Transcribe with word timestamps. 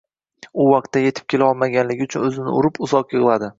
U 0.63 0.65
vaqtida 0.71 1.11
etib 1.11 1.27
kelolmagani 1.35 1.99
uchun 2.07 2.27
o`zini 2.31 2.57
urib, 2.63 2.83
uzoq 2.89 3.19
yig`ladi 3.21 3.47